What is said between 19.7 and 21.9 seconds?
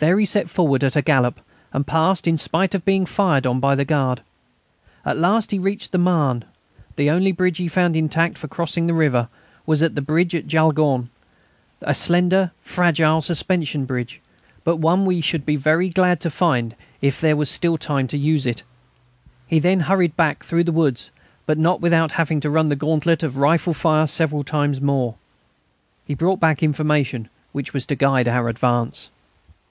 hurried back through the woods, but not